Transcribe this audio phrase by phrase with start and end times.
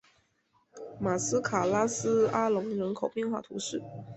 [0.99, 3.79] 马斯卡拉斯阿龙人口变化图示